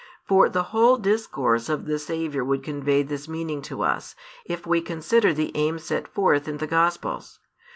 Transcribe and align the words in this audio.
For 0.27 0.49
the 0.49 0.63
whole 0.73 0.97
discourse 0.97 1.69
of 1.69 1.85
the 1.85 1.99
Saviour 1.99 2.43
would 2.43 2.63
convey 2.63 3.03
this 3.03 3.27
meaning 3.27 3.61
to 3.61 3.83
us, 3.83 4.15
if 4.45 4.65
we 4.65 4.81
consider 4.81 5.31
the 5.31 5.51
aim 5.53 5.77
set 5.77 6.07
forth 6.07 6.47
in 6.47 6.57
the 6.57 6.65
Gospels. 6.65 7.37